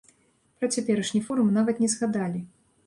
[0.61, 2.45] Пра цяперашні форум нават не згадалі.